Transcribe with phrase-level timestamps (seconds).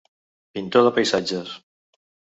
[0.57, 1.53] Pintor de paisatges.